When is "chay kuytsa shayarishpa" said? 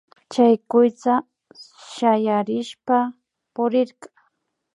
0.31-2.97